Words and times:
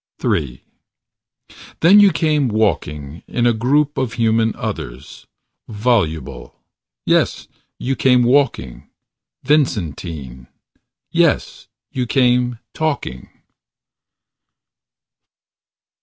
III 0.25 0.63
Then 1.81 1.99
you 1.99 2.11
came 2.11 2.47
walking. 2.47 3.21
In 3.27 3.45
a 3.45 3.53
group 3.53 3.99
Of 3.99 4.13
human 4.13 4.55
others. 4.55 5.27
Voluble. 5.67 6.55
Yes: 7.05 7.47
you 7.77 7.95
came 7.95 8.23
walking, 8.23 8.89
Vincentine. 9.43 10.47
Yes: 11.11 11.67
you 11.91 12.07
came 12.07 12.57
talking. 12.73 13.29